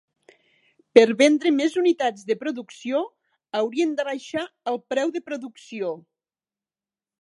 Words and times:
Per 0.97 1.03
vendre 1.19 1.51
més 1.57 1.75
unitats 1.83 2.25
de 2.31 2.39
producció, 2.41 3.03
haurien 3.61 3.95
d'abaixar 4.01 4.47
el 4.75 4.85
preu 4.93 5.17
de 5.19 5.27
producció. 5.31 5.97